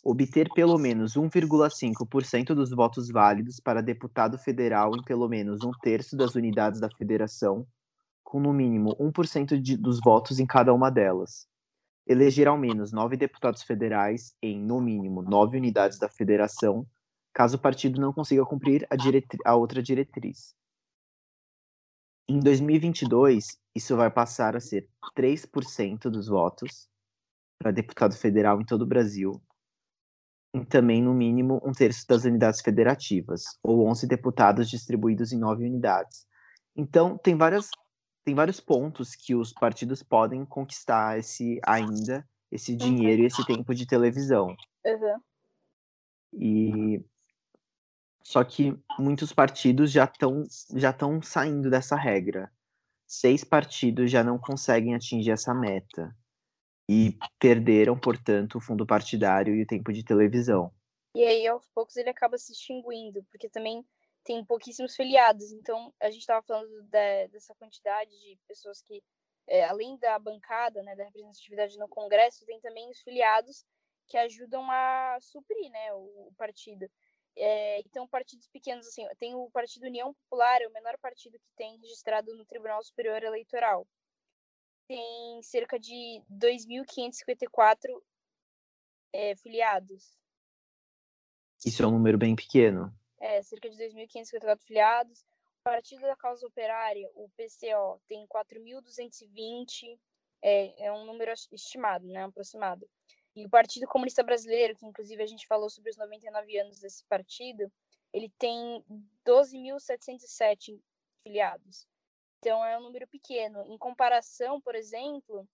obter 0.04 0.50
pelo 0.52 0.76
menos 0.76 1.14
1,5% 1.14 2.54
dos 2.54 2.72
votos 2.72 3.08
válidos 3.08 3.58
para 3.58 3.80
deputado 3.80 4.36
federal 4.36 4.94
em 4.94 5.02
pelo 5.02 5.30
menos 5.30 5.64
um 5.64 5.72
terço 5.80 6.14
das 6.14 6.34
unidades 6.34 6.78
da 6.78 6.90
federação, 6.90 7.66
com 8.22 8.38
no 8.38 8.52
mínimo 8.52 8.94
1% 8.96 9.58
de, 9.58 9.78
dos 9.78 9.98
votos 9.98 10.38
em 10.38 10.46
cada 10.46 10.74
uma 10.74 10.90
delas. 10.90 11.50
Eleger 12.06 12.48
ao 12.48 12.58
menos 12.58 12.92
nove 12.92 13.16
deputados 13.16 13.62
federais 13.62 14.34
em, 14.42 14.60
no 14.60 14.80
mínimo, 14.80 15.22
nove 15.22 15.56
unidades 15.56 15.98
da 15.98 16.08
federação, 16.08 16.86
caso 17.32 17.56
o 17.56 17.60
partido 17.60 18.00
não 18.00 18.12
consiga 18.12 18.44
cumprir 18.44 18.86
a, 18.90 18.96
a 19.50 19.54
outra 19.54 19.82
diretriz. 19.82 20.54
Em 22.28 22.40
2022, 22.40 23.58
isso 23.74 23.96
vai 23.96 24.10
passar 24.10 24.56
a 24.56 24.60
ser 24.60 24.88
3% 25.16 26.10
dos 26.10 26.28
votos 26.28 26.88
para 27.58 27.70
deputado 27.70 28.14
federal 28.14 28.60
em 28.60 28.64
todo 28.64 28.82
o 28.82 28.86
Brasil, 28.86 29.40
e 30.54 30.64
também, 30.66 31.02
no 31.02 31.14
mínimo, 31.14 31.60
um 31.64 31.72
terço 31.72 32.06
das 32.06 32.24
unidades 32.24 32.60
federativas, 32.60 33.42
ou 33.62 33.86
11 33.88 34.06
deputados 34.06 34.68
distribuídos 34.68 35.32
em 35.32 35.38
nove 35.38 35.64
unidades. 35.64 36.26
Então, 36.76 37.16
tem, 37.16 37.36
várias, 37.36 37.70
tem 38.24 38.34
vários 38.34 38.60
pontos 38.60 39.14
que 39.14 39.34
os 39.34 39.52
partidos 39.52 40.02
podem 40.02 40.44
conquistar 40.44 41.18
esse 41.18 41.60
ainda, 41.66 42.26
esse 42.50 42.76
dinheiro 42.76 43.18
uhum. 43.18 43.24
e 43.24 43.26
esse 43.26 43.44
tempo 43.46 43.74
de 43.74 43.86
televisão. 43.86 44.54
Uhum. 44.84 45.20
E 46.34 47.04
só 48.22 48.44
que 48.44 48.76
muitos 48.98 49.32
partidos 49.32 49.90
já 49.90 50.04
estão 50.04 50.44
já 50.74 50.90
estão 50.90 51.20
saindo 51.20 51.68
dessa 51.68 51.96
regra. 51.96 52.50
Seis 53.06 53.44
partidos 53.44 54.10
já 54.10 54.22
não 54.24 54.38
conseguem 54.38 54.94
atingir 54.94 55.32
essa 55.32 55.52
meta 55.52 56.14
e 56.88 57.18
perderam, 57.38 57.98
portanto, 57.98 58.56
o 58.56 58.60
fundo 58.60 58.86
partidário 58.86 59.54
e 59.54 59.62
o 59.62 59.66
tempo 59.66 59.92
de 59.92 60.04
televisão. 60.04 60.72
E 61.14 61.22
aí, 61.22 61.46
aos 61.46 61.68
poucos, 61.74 61.96
ele 61.96 62.08
acaba 62.08 62.38
se 62.38 62.52
extinguindo, 62.52 63.22
porque 63.30 63.48
também 63.48 63.84
tem 64.24 64.44
pouquíssimos 64.44 64.94
filiados. 64.94 65.52
Então, 65.52 65.92
a 66.00 66.10
gente 66.10 66.20
estava 66.20 66.42
falando 66.42 66.82
de, 66.82 67.28
dessa 67.28 67.54
quantidade 67.54 68.10
de 68.10 68.38
pessoas 68.46 68.80
que, 68.82 69.02
é, 69.46 69.64
além 69.64 69.96
da 69.98 70.18
bancada, 70.18 70.82
né, 70.82 70.94
da 70.96 71.04
representatividade 71.04 71.78
no 71.78 71.88
Congresso, 71.88 72.46
tem 72.46 72.60
também 72.60 72.88
os 72.90 73.00
filiados 73.00 73.64
que 74.08 74.16
ajudam 74.16 74.70
a 74.70 75.18
suprir 75.20 75.70
né, 75.70 75.92
o, 75.94 76.28
o 76.28 76.32
partido. 76.36 76.88
É, 77.36 77.80
então, 77.80 78.06
partidos 78.06 78.46
pequenos, 78.48 78.86
assim, 78.86 79.06
tem 79.18 79.34
o 79.34 79.50
Partido 79.50 79.86
União 79.86 80.12
Popular, 80.14 80.60
é 80.60 80.68
o 80.68 80.72
menor 80.72 80.98
partido 80.98 81.38
que 81.38 81.50
tem 81.56 81.78
registrado 81.78 82.34
no 82.36 82.44
Tribunal 82.44 82.82
Superior 82.82 83.22
Eleitoral. 83.22 83.86
Tem 84.86 85.42
cerca 85.42 85.78
de 85.78 86.22
2.554 86.30 88.02
é, 89.14 89.34
filiados. 89.36 90.18
Isso 91.64 91.82
é 91.82 91.86
um 91.86 91.92
número 91.92 92.18
bem 92.18 92.36
pequeno. 92.36 92.92
É, 93.22 93.40
cerca 93.42 93.70
de 93.70 93.76
2.554 93.76 94.60
filiados. 94.62 95.20
O 95.60 95.62
Partido 95.62 96.02
da 96.02 96.16
Causa 96.16 96.44
Operária, 96.44 97.08
o 97.14 97.30
PCO, 97.36 98.02
tem 98.08 98.26
4.220, 98.26 99.96
é, 100.42 100.86
é 100.86 100.92
um 100.92 101.06
número 101.06 101.30
estimado, 101.52 102.04
né, 102.08 102.24
aproximado. 102.24 102.84
E 103.36 103.46
o 103.46 103.48
Partido 103.48 103.86
Comunista 103.86 104.24
Brasileiro, 104.24 104.76
que 104.76 104.84
inclusive 104.84 105.22
a 105.22 105.26
gente 105.26 105.46
falou 105.46 105.70
sobre 105.70 105.90
os 105.90 105.96
99 105.96 106.58
anos 106.58 106.80
desse 106.80 107.04
partido, 107.04 107.72
ele 108.12 108.28
tem 108.38 108.84
12.707 109.24 110.78
filiados. 111.22 111.86
Então 112.38 112.64
é 112.64 112.76
um 112.76 112.82
número 112.82 113.06
pequeno. 113.06 113.64
Em 113.72 113.78
comparação, 113.78 114.60
por 114.60 114.74
exemplo, 114.74 115.48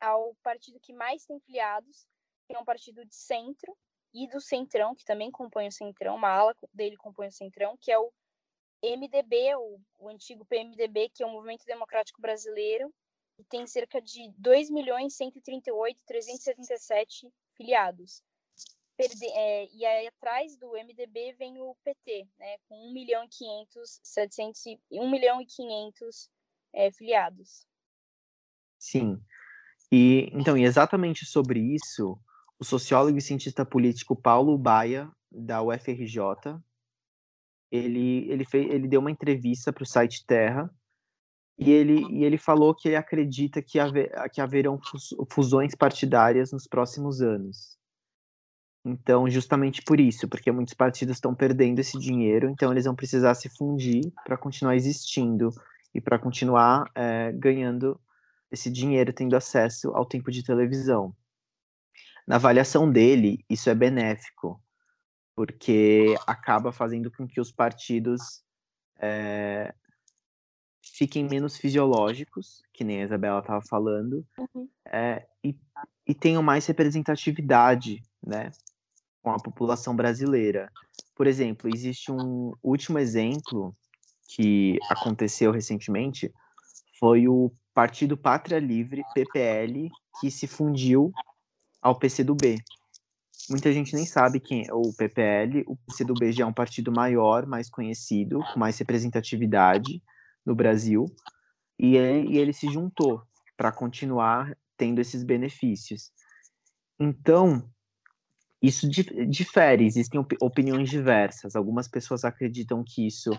ao 0.00 0.34
partido 0.42 0.80
que 0.80 0.94
mais 0.94 1.26
tem 1.26 1.38
filiados, 1.40 2.08
que 2.46 2.56
é 2.56 2.58
um 2.58 2.64
partido 2.64 3.04
de 3.04 3.14
centro, 3.14 3.76
e 4.12 4.28
do 4.28 4.40
Centrão, 4.40 4.92
que 4.94 5.04
também 5.04 5.30
compõe 5.30 5.68
o 5.68 5.72
Centrão, 5.72 6.16
uma 6.16 6.28
ala 6.28 6.54
dele 6.72 6.96
compõe 6.96 7.28
o 7.28 7.32
Centrão, 7.32 7.76
que 7.80 7.92
é 7.92 7.98
o 7.98 8.12
MDB, 8.82 9.54
o, 9.56 9.78
o 9.98 10.08
antigo 10.08 10.46
PMDB, 10.46 11.10
que 11.10 11.22
é 11.22 11.26
o 11.26 11.30
Movimento 11.30 11.64
Democrático 11.64 12.20
Brasileiro, 12.20 12.92
e 13.38 13.44
tem 13.44 13.64
cerca 13.66 14.00
de 14.00 14.22
2.138.377 14.40 17.30
filiados. 17.56 18.22
Perde, 18.96 19.26
é, 19.26 19.68
e 19.72 19.86
aí 19.86 20.08
atrás 20.08 20.56
do 20.58 20.72
MDB 20.72 21.34
vem 21.34 21.58
o 21.58 21.76
PT, 21.82 22.26
né, 22.38 22.58
com 22.68 22.88
1 22.88 22.92
milhão 22.92 23.24
e 23.24 23.28
500, 23.28 24.00
700, 24.02 24.62
1 24.90 25.10
milhão 25.10 25.40
e 25.40 25.46
500 25.46 26.28
é, 26.74 26.90
filiados. 26.90 27.66
Sim. 28.78 29.18
E 29.90 30.28
então, 30.32 30.56
e 30.56 30.64
exatamente 30.64 31.24
sobre 31.24 31.60
isso, 31.60 32.18
o 32.60 32.64
sociólogo 32.64 33.16
e 33.16 33.22
cientista 33.22 33.64
político 33.64 34.14
Paulo 34.14 34.56
Baia, 34.58 35.10
da 35.32 35.62
UFRJ, 35.62 36.60
ele, 37.70 38.30
ele, 38.30 38.44
fez, 38.44 38.70
ele 38.70 38.86
deu 38.86 39.00
uma 39.00 39.10
entrevista 39.10 39.72
para 39.72 39.82
o 39.82 39.86
site 39.86 40.26
Terra 40.26 40.70
e 41.58 41.70
ele, 41.70 42.04
e 42.10 42.24
ele 42.24 42.36
falou 42.36 42.74
que 42.74 42.88
ele 42.88 42.96
acredita 42.96 43.62
que, 43.62 43.78
haver, 43.78 44.10
que 44.32 44.40
haverão 44.40 44.78
fusões 45.32 45.74
partidárias 45.74 46.52
nos 46.52 46.66
próximos 46.66 47.22
anos. 47.22 47.78
Então, 48.84 49.28
justamente 49.28 49.82
por 49.82 50.00
isso, 50.00 50.28
porque 50.28 50.50
muitos 50.50 50.74
partidos 50.74 51.16
estão 51.16 51.34
perdendo 51.34 51.78
esse 51.78 51.98
dinheiro, 51.98 52.48
então 52.48 52.72
eles 52.72 52.86
vão 52.86 52.94
precisar 52.94 53.34
se 53.34 53.48
fundir 53.50 54.10
para 54.24 54.38
continuar 54.38 54.74
existindo 54.74 55.50
e 55.94 56.00
para 56.00 56.18
continuar 56.18 56.90
é, 56.94 57.30
ganhando 57.32 58.00
esse 58.50 58.70
dinheiro, 58.70 59.12
tendo 59.12 59.36
acesso 59.36 59.94
ao 59.94 60.06
tempo 60.06 60.30
de 60.30 60.42
televisão. 60.42 61.14
Na 62.30 62.36
avaliação 62.36 62.88
dele, 62.88 63.44
isso 63.50 63.68
é 63.68 63.74
benéfico, 63.74 64.62
porque 65.34 66.14
acaba 66.28 66.70
fazendo 66.70 67.10
com 67.10 67.26
que 67.26 67.40
os 67.40 67.50
partidos 67.50 68.44
é, 69.00 69.74
fiquem 70.80 71.28
menos 71.28 71.56
fisiológicos, 71.56 72.62
que 72.72 72.84
nem 72.84 73.02
a 73.02 73.04
Isabela 73.06 73.40
estava 73.40 73.60
falando, 73.68 74.24
uhum. 74.38 74.68
é, 74.86 75.26
e, 75.42 75.58
e 76.06 76.14
tenham 76.14 76.40
mais 76.40 76.64
representatividade, 76.66 78.00
né, 78.24 78.52
com 79.20 79.32
a 79.32 79.42
população 79.42 79.96
brasileira. 79.96 80.70
Por 81.16 81.26
exemplo, 81.26 81.68
existe 81.68 82.12
um 82.12 82.52
último 82.62 83.00
exemplo 83.00 83.76
que 84.28 84.78
aconteceu 84.88 85.50
recentemente, 85.50 86.32
foi 86.96 87.26
o 87.26 87.50
Partido 87.74 88.16
Pátria 88.16 88.60
Livre, 88.60 89.02
PPL, 89.14 89.90
que 90.20 90.30
se 90.30 90.46
fundiu 90.46 91.12
ao 91.80 91.98
PCdoB. 91.98 92.58
Muita 93.48 93.72
gente 93.72 93.94
nem 93.94 94.06
sabe 94.06 94.38
quem 94.38 94.66
é 94.68 94.72
o 94.72 94.92
PPL. 94.92 95.64
O 95.66 95.76
PCdoB 95.76 96.32
já 96.32 96.44
é 96.44 96.46
um 96.46 96.52
partido 96.52 96.92
maior, 96.92 97.46
mais 97.46 97.68
conhecido, 97.68 98.40
com 98.52 98.58
mais 98.58 98.78
representatividade, 98.78 100.02
no 100.44 100.54
Brasil, 100.54 101.06
e, 101.78 101.96
e 101.96 102.38
ele 102.38 102.52
se 102.52 102.70
juntou 102.70 103.22
para 103.56 103.72
continuar 103.72 104.56
tendo 104.76 105.00
esses 105.00 105.22
benefícios. 105.22 106.10
Então, 106.98 107.68
isso 108.62 108.88
difere, 108.88 109.86
existem 109.86 110.24
opiniões 110.40 110.88
diversas. 110.88 111.56
Algumas 111.56 111.88
pessoas 111.88 112.24
acreditam 112.24 112.84
que 112.86 113.06
isso 113.06 113.30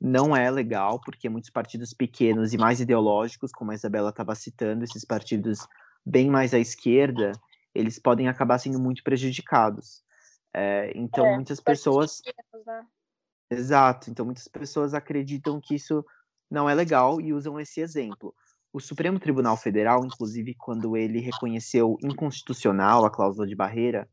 não 0.00 0.36
é 0.36 0.50
legal, 0.50 1.00
porque 1.00 1.28
muitos 1.28 1.50
partidos 1.50 1.94
pequenos 1.94 2.52
e 2.52 2.58
mais 2.58 2.80
ideológicos, 2.80 3.52
como 3.52 3.70
a 3.70 3.74
Isabela 3.74 4.10
estava 4.10 4.34
citando, 4.34 4.84
esses 4.84 5.04
partidos 5.04 5.58
bem 6.04 6.30
mais 6.30 6.52
à 6.52 6.58
esquerda, 6.58 7.32
eles 7.76 7.98
podem 7.98 8.28
acabar 8.28 8.58
sendo 8.58 8.78
muito 8.78 9.02
prejudicados. 9.02 10.02
É, 10.54 10.92
então, 10.94 11.26
é, 11.26 11.34
muitas 11.34 11.60
pessoas. 11.60 12.22
Né? 12.66 12.86
Exato. 13.50 14.10
Então, 14.10 14.24
muitas 14.24 14.48
pessoas 14.48 14.94
acreditam 14.94 15.60
que 15.60 15.74
isso 15.74 16.04
não 16.50 16.68
é 16.68 16.74
legal 16.74 17.20
e 17.20 17.32
usam 17.32 17.60
esse 17.60 17.80
exemplo. 17.80 18.34
O 18.72 18.80
Supremo 18.80 19.18
Tribunal 19.18 19.56
Federal, 19.56 20.04
inclusive, 20.04 20.54
quando 20.54 20.96
ele 20.96 21.20
reconheceu 21.20 21.96
inconstitucional 22.02 23.04
a 23.04 23.10
cláusula 23.10 23.46
de 23.46 23.54
barreira, 23.54 24.08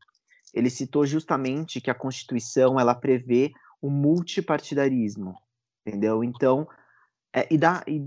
ele 0.52 0.70
citou 0.70 1.04
justamente 1.04 1.80
que 1.80 1.90
a 1.90 1.94
Constituição 1.94 2.78
ela 2.78 2.94
prevê 2.94 3.52
o 3.80 3.90
multipartidarismo, 3.90 5.34
entendeu? 5.84 6.22
Então, 6.22 6.66
é, 7.34 7.46
e, 7.52 7.58
dá, 7.58 7.84
e 7.86 8.06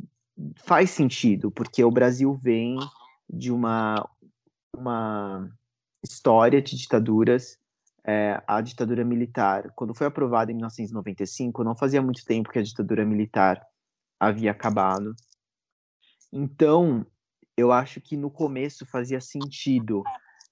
faz 0.56 0.90
sentido, 0.90 1.52
porque 1.52 1.84
o 1.84 1.92
Brasil 1.92 2.34
vem 2.34 2.78
de 3.30 3.52
uma, 3.52 4.10
uma 4.75 5.50
história 6.03 6.62
de 6.62 6.75
ditaduras 6.75 7.57
é, 8.07 8.41
a 8.47 8.62
ditadura 8.62 9.03
militar, 9.03 9.69
quando 9.75 9.93
foi 9.93 10.07
aprovada 10.07 10.50
em 10.50 10.55
1995, 10.55 11.62
não 11.62 11.75
fazia 11.75 12.01
muito 12.01 12.24
tempo 12.24 12.50
que 12.50 12.57
a 12.57 12.63
ditadura 12.63 13.05
militar 13.05 13.62
havia 14.17 14.51
acabado. 14.51 15.13
Então, 16.31 17.05
eu 17.57 17.69
acho 17.69 18.00
que 18.00 18.15
no 18.15 18.31
começo 18.31 18.86
fazia 18.86 19.19
sentido 19.19 20.03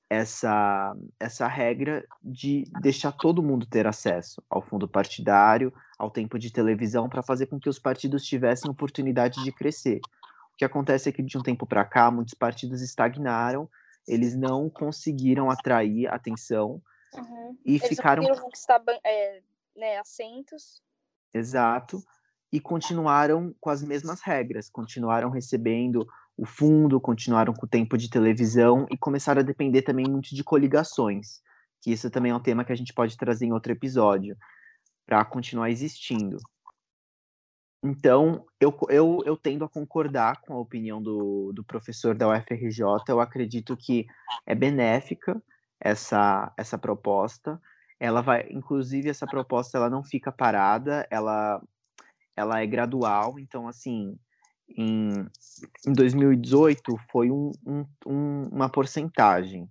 essa, 0.10 0.94
essa 1.18 1.48
regra 1.48 2.06
de 2.22 2.66
deixar 2.82 3.14
todo 3.14 3.42
mundo 3.42 3.66
ter 3.66 3.88
acesso 3.88 4.44
ao 4.50 4.62
fundo 4.62 4.86
partidário, 4.86 5.74
ao 5.98 6.12
tempo 6.12 6.38
de 6.38 6.52
televisão, 6.52 7.08
para 7.08 7.24
fazer 7.24 7.46
com 7.46 7.58
que 7.58 7.70
os 7.70 7.80
partidos 7.80 8.26
tivessem 8.26 8.70
oportunidade 8.70 9.42
de 9.44 9.52
crescer. 9.54 10.02
O 10.54 10.58
que 10.58 10.66
acontece 10.66 11.08
é 11.08 11.12
que 11.12 11.24
de 11.24 11.38
um 11.38 11.42
tempo 11.42 11.66
para 11.66 11.86
cá, 11.86 12.12
muitos 12.12 12.34
partidos 12.34 12.82
estagnaram, 12.82 13.70
eles 14.08 14.36
não 14.36 14.70
conseguiram 14.70 15.50
atrair 15.50 16.08
atenção 16.08 16.82
Uhum. 17.18 17.58
E 17.66 17.76
Eles 17.76 17.88
ficaram. 17.88 18.24
Não 18.24 18.36
conquistar 18.36 18.82
é, 19.04 19.42
né, 19.76 19.98
assentos. 19.98 20.82
Exato. 21.34 22.04
E 22.52 22.60
continuaram 22.60 23.54
com 23.60 23.70
as 23.70 23.84
mesmas 23.84 24.22
regras, 24.22 24.70
continuaram 24.70 25.30
recebendo 25.30 26.08
o 26.38 26.46
fundo, 26.46 27.02
continuaram 27.02 27.54
com 27.54 27.66
o 27.66 27.70
tempo 27.70 27.98
de 27.98 28.10
televisão 28.10 28.86
e 28.92 28.98
começaram 28.98 29.42
a 29.42 29.44
depender 29.44 29.82
também 29.82 30.06
muito 30.08 30.34
de 30.34 30.44
coligações, 30.44 31.42
que 31.82 31.92
isso 31.92 32.10
também 32.10 32.32
é 32.32 32.36
um 32.36 32.42
tema 32.42 32.64
que 32.64 32.72
a 32.72 32.76
gente 32.76 32.94
pode 32.94 33.18
trazer 33.18 33.46
em 33.46 33.54
outro 33.54 33.72
episódio, 33.72 34.38
para 35.06 35.24
continuar 35.26 35.70
existindo. 35.70 36.38
Então, 37.86 38.44
eu, 38.60 38.76
eu, 38.90 39.22
eu 39.26 39.38
tendo 39.38 39.64
a 39.64 39.70
concordar 39.70 40.42
com 40.42 40.54
a 40.54 40.60
opinião 40.60 41.00
do, 41.00 41.52
do 41.54 41.64
professor 41.64 42.16
da 42.16 42.28
UFRJ, 42.28 42.84
eu 43.08 43.20
acredito 43.20 43.78
que 43.78 44.08
é 44.44 44.56
benéfica, 44.56 45.40
essa, 45.80 46.52
essa 46.58 46.80
proposta. 46.80 47.62
Ela 48.00 48.22
vai, 48.22 48.48
inclusive, 48.50 49.08
essa 49.08 49.28
proposta 49.28 49.78
ela 49.78 49.90
não 49.90 50.04
fica 50.04 50.32
parada, 50.32 51.08
ela, 51.12 51.62
ela 52.36 52.60
é 52.60 52.66
gradual. 52.66 53.40
Então, 53.40 53.68
assim, 53.68 54.18
em, 54.68 55.28
em 55.88 55.94
2018 55.94 56.98
foi 57.12 57.30
um, 57.30 57.52
um, 57.64 57.86
um, 58.08 58.50
uma 58.52 58.68
porcentagem 58.68 59.70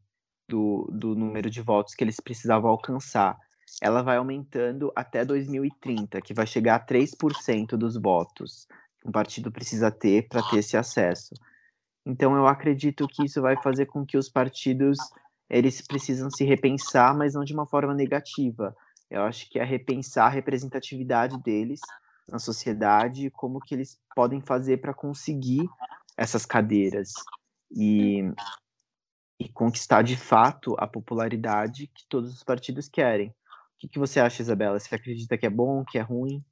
do, 0.48 0.88
do 0.92 1.16
número 1.16 1.50
de 1.50 1.60
votos 1.60 1.94
que 1.94 2.04
eles 2.04 2.20
precisavam 2.20 2.70
alcançar. 2.70 3.36
Ela 3.80 4.02
vai 4.02 4.16
aumentando 4.16 4.92
até 4.94 5.24
2030, 5.24 6.20
que 6.20 6.34
vai 6.34 6.46
chegar 6.46 6.76
a 6.76 6.80
3% 6.80 7.76
dos 7.76 7.96
votos 7.96 8.66
que 9.00 9.08
um 9.08 9.12
partido 9.12 9.50
precisa 9.50 9.90
ter 9.90 10.28
para 10.28 10.42
ter 10.42 10.58
esse 10.58 10.76
acesso. 10.76 11.34
Então, 12.06 12.34
eu 12.36 12.46
acredito 12.46 13.06
que 13.06 13.24
isso 13.24 13.40
vai 13.40 13.56
fazer 13.62 13.86
com 13.86 14.04
que 14.04 14.16
os 14.16 14.28
partidos 14.28 14.98
eles 15.48 15.80
precisam 15.80 16.30
se 16.30 16.44
repensar, 16.44 17.16
mas 17.16 17.34
não 17.34 17.44
de 17.44 17.54
uma 17.54 17.66
forma 17.66 17.94
negativa. 17.94 18.74
Eu 19.10 19.22
acho 19.22 19.48
que 19.50 19.58
é 19.58 19.64
repensar 19.64 20.26
a 20.26 20.30
representatividade 20.30 21.38
deles 21.38 21.80
na 22.28 22.38
sociedade, 22.38 23.30
como 23.30 23.60
que 23.60 23.74
eles 23.74 23.98
podem 24.14 24.40
fazer 24.40 24.78
para 24.78 24.94
conseguir 24.94 25.68
essas 26.16 26.46
cadeiras 26.46 27.12
e, 27.70 28.22
e 29.38 29.48
conquistar 29.48 30.02
de 30.02 30.16
fato 30.16 30.74
a 30.78 30.86
popularidade 30.86 31.86
que 31.88 32.06
todos 32.08 32.32
os 32.32 32.42
partidos 32.42 32.88
querem. 32.88 33.34
O 33.84 33.86
que, 33.86 33.88
que 33.88 33.98
você 33.98 34.18
acha, 34.18 34.40
Isabela? 34.40 34.80
Você 34.80 34.94
acredita 34.94 35.36
que 35.36 35.44
é 35.44 35.50
bom, 35.50 35.84
que 35.84 35.98
é 35.98 36.00
ruim? 36.00 36.42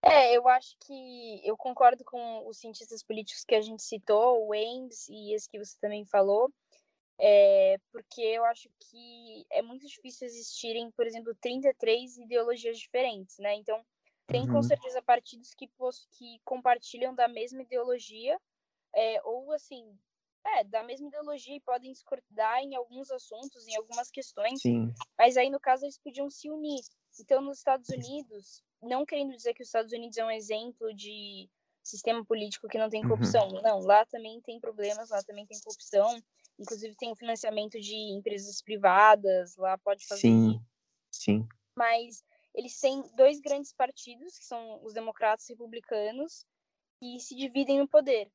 É, 0.00 0.36
eu 0.36 0.46
acho 0.46 0.76
que 0.78 1.40
eu 1.44 1.56
concordo 1.56 2.04
com 2.04 2.46
os 2.46 2.58
cientistas 2.58 3.02
políticos 3.02 3.44
que 3.44 3.54
a 3.56 3.60
gente 3.60 3.82
citou, 3.82 4.46
o 4.46 4.52
Ames 4.52 5.08
e 5.08 5.34
esse 5.34 5.48
que 5.48 5.58
você 5.58 5.76
também 5.80 6.04
falou. 6.04 6.48
É, 7.18 7.76
porque 7.90 8.22
eu 8.22 8.44
acho 8.44 8.70
que 8.78 9.44
é 9.50 9.60
muito 9.60 9.84
difícil 9.84 10.26
existirem, 10.28 10.90
por 10.92 11.04
exemplo, 11.04 11.34
33 11.40 12.18
ideologias 12.18 12.78
diferentes, 12.78 13.36
né? 13.38 13.56
Então, 13.56 13.84
tem 14.28 14.42
uhum. 14.42 14.52
com 14.52 14.62
certeza 14.62 15.02
partidos 15.02 15.52
que, 15.52 15.68
que 16.12 16.40
compartilham 16.44 17.12
da 17.12 17.26
mesma 17.26 17.62
ideologia, 17.62 18.38
é, 18.94 19.20
ou 19.24 19.52
assim, 19.52 19.84
é, 20.46 20.64
da 20.64 20.82
mesma 20.82 21.08
ideologia 21.08 21.56
e 21.56 21.60
podem 21.60 21.92
discordar 21.92 22.60
em 22.60 22.74
alguns 22.74 23.10
assuntos, 23.10 23.66
em 23.66 23.76
algumas 23.76 24.10
questões, 24.10 24.60
Sim. 24.60 24.92
mas 25.18 25.36
aí, 25.36 25.50
no 25.50 25.60
caso, 25.60 25.84
eles 25.84 25.98
podiam 25.98 26.30
se 26.30 26.50
unir. 26.50 26.80
Então, 27.20 27.40
nos 27.40 27.58
Estados 27.58 27.88
Unidos, 27.88 28.62
não 28.82 29.04
querendo 29.04 29.34
dizer 29.36 29.54
que 29.54 29.62
os 29.62 29.68
Estados 29.68 29.92
Unidos 29.92 30.16
é 30.16 30.24
um 30.24 30.30
exemplo 30.30 30.94
de 30.94 31.48
sistema 31.82 32.24
político 32.24 32.68
que 32.68 32.78
não 32.78 32.88
tem 32.88 33.02
uhum. 33.02 33.10
corrupção, 33.10 33.48
uhum. 33.48 33.62
não, 33.62 33.80
lá 33.80 34.04
também 34.06 34.40
tem 34.42 34.60
problemas, 34.60 35.10
lá 35.10 35.22
também 35.22 35.46
tem 35.46 35.58
corrupção, 35.60 36.20
Inclusive 36.60 36.94
tem 36.94 37.10
o 37.10 37.16
financiamento 37.16 37.80
de 37.80 37.94
empresas 37.94 38.60
privadas, 38.60 39.56
lá 39.56 39.78
pode 39.78 40.06
fazer. 40.06 40.20
Sim, 40.20 40.60
sim. 41.10 41.48
Mas 41.74 42.22
eles 42.54 42.78
têm 42.78 43.02
dois 43.16 43.40
grandes 43.40 43.72
partidos, 43.72 44.36
que 44.36 44.44
são 44.44 44.84
os 44.84 44.92
democratas 44.92 45.48
e 45.48 45.54
republicanos, 45.54 46.44
que 46.98 47.18
se 47.18 47.34
dividem 47.34 47.78
no 47.78 47.88
poder. 47.88 48.30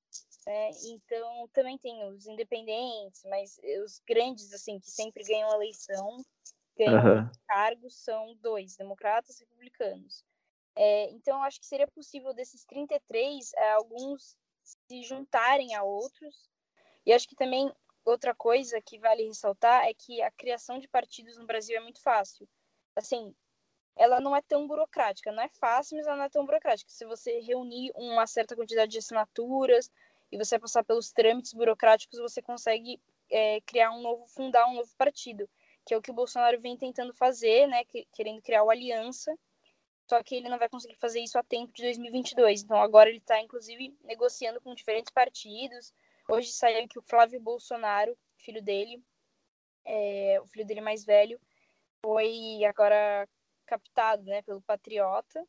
Né? 0.45 0.69
Então, 0.85 1.47
também 1.51 1.77
tem 1.77 2.07
os 2.09 2.27
independentes, 2.27 3.23
mas 3.25 3.59
os 3.83 3.99
grandes, 4.07 4.53
assim, 4.53 4.79
que 4.79 4.91
sempre 4.91 5.23
ganham 5.23 5.51
a 5.51 5.55
eleição, 5.55 6.23
ganham 6.77 7.23
uhum. 7.23 7.31
cargos, 7.47 7.95
são 7.95 8.35
dois, 8.35 8.75
democratas 8.75 9.39
e 9.39 9.43
republicanos. 9.43 10.23
É, 10.75 11.09
então, 11.11 11.41
acho 11.41 11.59
que 11.59 11.65
seria 11.65 11.87
possível 11.87 12.33
desses 12.33 12.65
33, 12.65 13.53
é, 13.53 13.71
alguns 13.71 14.37
se 14.63 15.03
juntarem 15.03 15.73
a 15.73 15.83
outros. 15.83 16.49
E 17.05 17.13
acho 17.13 17.27
que 17.27 17.35
também 17.35 17.71
outra 18.03 18.35
coisa 18.35 18.81
que 18.81 18.99
vale 18.99 19.23
ressaltar 19.23 19.85
é 19.85 19.93
que 19.93 20.21
a 20.21 20.29
criação 20.31 20.79
de 20.79 20.87
partidos 20.87 21.37
no 21.37 21.45
Brasil 21.45 21.77
é 21.77 21.79
muito 21.79 22.01
fácil. 22.01 22.47
Assim, 22.95 23.33
ela 23.95 24.19
não 24.19 24.35
é 24.35 24.41
tão 24.41 24.67
burocrática, 24.67 25.31
não 25.31 25.43
é 25.43 25.49
fácil, 25.49 25.97
mas 25.97 26.05
ela 26.05 26.17
não 26.17 26.25
é 26.25 26.29
tão 26.29 26.45
burocrática. 26.45 26.91
Se 26.91 27.05
você 27.05 27.39
reunir 27.39 27.91
uma 27.95 28.27
certa 28.27 28.55
quantidade 28.55 28.91
de 28.91 28.99
assinaturas 28.99 29.89
e 30.31 30.37
você 30.37 30.59
passar 30.59 30.83
pelos 30.83 31.11
trâmites 31.11 31.53
burocráticos, 31.53 32.19
você 32.19 32.41
consegue 32.41 32.99
é, 33.31 33.61
criar 33.61 33.91
um 33.91 34.01
novo, 34.01 34.25
fundar 34.27 34.67
um 34.67 34.75
novo 34.75 34.91
partido, 34.97 35.49
que 35.85 35.93
é 35.93 35.97
o 35.97 36.01
que 36.01 36.11
o 36.11 36.15
Bolsonaro 36.15 36.59
vem 36.59 36.77
tentando 36.77 37.13
fazer, 37.13 37.67
né, 37.67 37.83
querendo 38.13 38.41
criar 38.41 38.63
o 38.63 38.69
Aliança, 38.69 39.37
só 40.09 40.21
que 40.21 40.35
ele 40.35 40.49
não 40.49 40.59
vai 40.59 40.69
conseguir 40.69 40.95
fazer 40.95 41.19
isso 41.19 41.37
a 41.37 41.43
tempo 41.43 41.73
de 41.73 41.83
2022. 41.83 42.63
Então 42.63 42.77
agora 42.77 43.09
ele 43.09 43.17
está, 43.17 43.39
inclusive, 43.41 43.95
negociando 44.03 44.61
com 44.61 44.75
diferentes 44.75 45.11
partidos, 45.11 45.93
Hoje 46.27 46.51
saiu 46.51 46.87
que 46.87 46.97
o 46.97 47.03
Flávio 47.03 47.39
Bolsonaro, 47.39 48.17
filho 48.37 48.61
dele, 48.61 49.03
é, 49.85 50.39
o 50.41 50.47
filho 50.47 50.65
dele 50.65 50.81
mais 50.81 51.05
velho, 51.05 51.39
foi 52.01 52.63
agora 52.65 53.29
captado 53.65 54.23
né, 54.23 54.41
pelo 54.41 54.61
Patriota. 54.61 55.45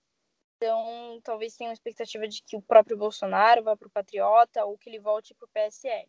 Então, 0.56 1.20
talvez 1.22 1.54
tenha 1.54 1.68
uma 1.68 1.74
expectativa 1.74 2.26
de 2.26 2.42
que 2.42 2.56
o 2.56 2.62
próprio 2.62 2.96
Bolsonaro 2.96 3.62
vá 3.62 3.76
para 3.76 3.88
o 3.88 3.90
Patriota 3.90 4.64
ou 4.64 4.78
que 4.78 4.88
ele 4.88 4.98
volte 4.98 5.34
para 5.34 5.44
o 5.44 5.48
PSL. 5.48 6.08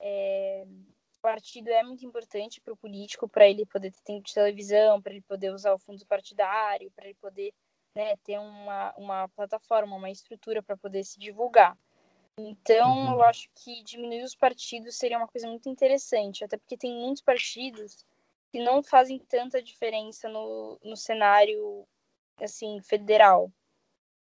É, 0.00 0.64
o 0.66 1.20
partido 1.22 1.68
é 1.68 1.82
muito 1.82 2.04
importante 2.04 2.60
para 2.60 2.72
o 2.72 2.76
político, 2.76 3.28
para 3.28 3.48
ele 3.48 3.64
poder 3.66 3.92
ter 3.92 4.02
tempo 4.02 4.26
de 4.26 4.34
televisão, 4.34 5.00
para 5.00 5.12
ele 5.12 5.22
poder 5.22 5.52
usar 5.52 5.72
o 5.72 5.78
fundo 5.78 6.04
partidário, 6.06 6.90
para 6.92 7.04
ele 7.04 7.14
poder 7.20 7.52
né, 7.94 8.16
ter 8.24 8.38
uma, 8.38 8.92
uma 8.96 9.28
plataforma, 9.28 9.96
uma 9.96 10.10
estrutura 10.10 10.62
para 10.62 10.76
poder 10.76 11.04
se 11.04 11.18
divulgar. 11.18 11.78
Então, 12.38 12.88
uhum. 12.88 13.12
eu 13.12 13.22
acho 13.22 13.48
que 13.54 13.82
diminuir 13.84 14.22
os 14.22 14.34
partidos 14.34 14.96
seria 14.96 15.18
uma 15.18 15.28
coisa 15.28 15.46
muito 15.46 15.68
interessante, 15.68 16.42
até 16.42 16.56
porque 16.56 16.76
tem 16.76 16.92
muitos 16.92 17.22
partidos 17.22 18.04
que 18.50 18.58
não 18.58 18.82
fazem 18.82 19.18
tanta 19.18 19.62
diferença 19.62 20.28
no, 20.28 20.78
no 20.82 20.96
cenário 20.96 21.86
assim 22.40 22.80
federal. 22.80 23.52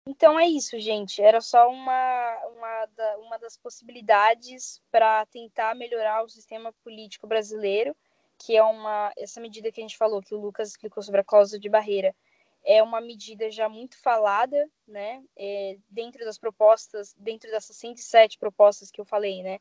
Então 0.10 0.40
é 0.40 0.48
isso, 0.48 0.80
gente. 0.80 1.22
Era 1.22 1.40
só 1.40 1.70
uma, 1.70 2.38
uma, 2.56 2.86
da, 2.88 3.18
uma 3.20 3.38
das 3.38 3.56
possibilidades 3.58 4.82
para 4.92 5.26
tentar 5.28 5.76
melhorar 5.76 6.24
o 6.24 6.30
sistema 6.30 6.74
político 6.84 7.28
brasileiro 7.28 7.96
que 8.40 8.56
é 8.56 8.64
uma 8.64 9.12
essa 9.18 9.42
medida 9.42 9.72
que 9.72 9.82
a 9.82 9.84
gente 9.84 9.98
falou, 9.98 10.22
que 10.22 10.34
o 10.34 10.40
Lucas 10.40 10.70
explicou 10.70 11.04
sobre 11.04 11.22
a 11.22 11.24
cláusula 11.24 11.60
de 11.60 11.70
barreira, 11.70 12.16
é 12.64 12.82
uma 12.82 13.02
medida 13.02 13.52
já 13.52 13.68
muito 13.70 13.98
falada, 14.02 14.70
né, 14.88 15.24
é, 15.38 15.78
dentro 15.90 16.24
das 16.26 16.38
propostas, 16.38 17.14
dentro 17.18 17.52
dessas 17.52 17.76
107 17.78 18.38
propostas 18.38 18.90
que 18.90 19.00
eu 19.00 19.06
falei, 19.06 19.44
né, 19.44 19.60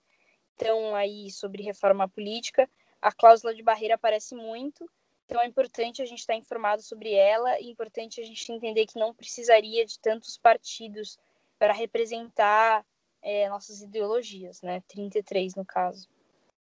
então 0.54 0.94
aí 0.94 1.30
sobre 1.30 1.62
reforma 1.62 2.08
política, 2.08 2.70
a 3.02 3.12
cláusula 3.12 3.54
de 3.54 3.62
barreira 3.62 3.96
aparece 3.96 4.34
muito, 4.34 4.88
então 5.28 5.42
é 5.42 5.46
importante 5.46 6.00
a 6.00 6.06
gente 6.06 6.20
estar 6.20 6.34
informado 6.34 6.80
sobre 6.80 7.12
ela, 7.12 7.52
é 7.56 7.62
importante 7.62 8.18
a 8.18 8.24
gente 8.24 8.50
entender 8.50 8.86
que 8.86 8.98
não 8.98 9.12
precisaria 9.12 9.84
de 9.84 10.00
tantos 10.00 10.38
partidos 10.38 11.18
para 11.58 11.74
representar 11.74 12.82
é, 13.20 13.46
nossas 13.50 13.82
ideologias, 13.82 14.62
né, 14.62 14.82
33 14.88 15.54
no 15.54 15.66
caso. 15.66 16.08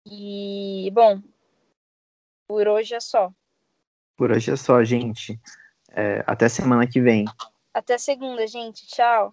E, 0.04 0.90
bom, 0.92 1.22
por 2.48 2.66
hoje 2.66 2.96
é 2.96 3.00
só. 3.00 3.32
Por 4.16 4.32
hoje 4.32 4.50
é 4.50 4.56
só, 4.56 4.82
gente. 4.82 5.38
É, 5.92 6.24
até 6.26 6.48
semana 6.48 6.84
que 6.84 7.00
vem. 7.00 7.26
Até 7.72 7.96
segunda, 7.96 8.44
gente. 8.48 8.88
Tchau. 8.88 9.32